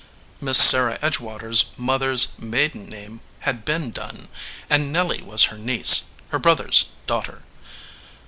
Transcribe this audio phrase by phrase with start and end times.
[0.41, 4.29] Miss Sarah Edgewater s moth er s maiden name had been Dunn,
[4.67, 7.43] and Nelly was her niece, her brother s daughter.